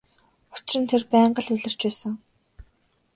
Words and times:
Учир 0.55 0.79
нь 0.81 0.89
тэр 0.91 1.03
байнга 1.11 1.41
улирч 1.55 1.77
байсан. 1.85 2.13